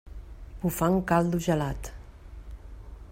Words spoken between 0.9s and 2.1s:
en caldo gelat.